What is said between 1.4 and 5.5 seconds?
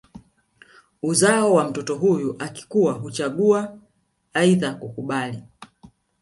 wa mtoto huyu akikua huchagua aidha kukubali